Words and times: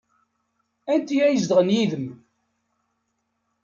Anti 0.91 1.15
ay 1.25 1.35
izedɣen 1.35 1.73
yid-m? 1.75 2.07